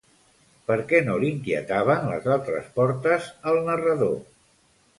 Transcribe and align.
Per 0.69 0.77
què 0.91 1.01
no 1.09 1.17
l'inquietaven 1.23 2.09
les 2.13 2.25
altres 2.37 2.73
portes 2.81 3.29
al 3.53 3.61
narrador? 3.71 4.17